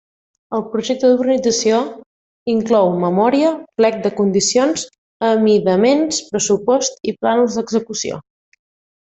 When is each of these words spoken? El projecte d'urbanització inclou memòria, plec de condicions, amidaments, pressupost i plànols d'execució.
El 0.59 0.63
projecte 0.75 1.09
d'urbanització 1.09 1.81
inclou 2.53 2.89
memòria, 3.03 3.51
plec 3.83 3.99
de 4.07 4.13
condicions, 4.23 4.87
amidaments, 5.29 6.23
pressupost 6.33 6.99
i 7.13 7.15
plànols 7.21 7.61
d'execució. 7.61 8.21